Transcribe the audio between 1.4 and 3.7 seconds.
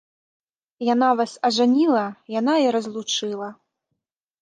ажаніла, яна і разлучыла.